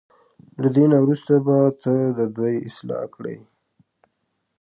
له 0.61 0.67
دې 0.75 0.85
نه 0.91 0.97
وروسته 1.03 1.33
به 1.45 1.57
ته 1.81 1.93
د 2.17 2.19
دوی 2.35 2.55
اصلاح 2.69 3.03
کړې. 3.15 3.37